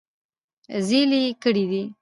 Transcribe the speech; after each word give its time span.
زېلې 0.87 1.21
کړي 1.43 1.63
دي- 1.71 1.81